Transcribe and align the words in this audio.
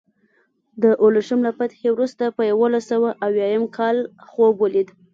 د 0.81 0.83
اورشلیم 1.03 1.39
له 1.47 1.51
فتحې 1.57 1.89
وروسته 1.93 2.23
په 2.35 2.41
یوولس 2.51 2.83
سوه 2.91 3.09
اویا 3.25 3.45
اووم 3.49 3.63
کال 3.77 3.97
خوب 4.29 4.53
ولید. 4.59 4.89